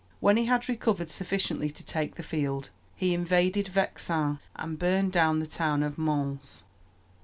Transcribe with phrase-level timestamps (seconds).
[0.19, 5.45] When he had recovered sufficiently to take the field, he invaded Vexin and burned the
[5.47, 6.63] town of Mantes.